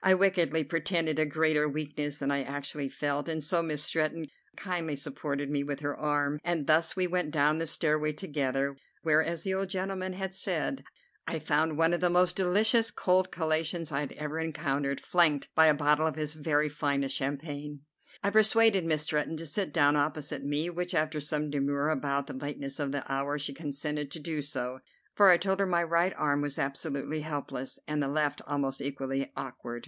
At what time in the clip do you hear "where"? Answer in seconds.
9.02-9.22